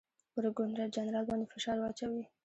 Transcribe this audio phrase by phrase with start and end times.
[0.33, 2.23] پر ګورنرجنرال باندي فشار واچوي.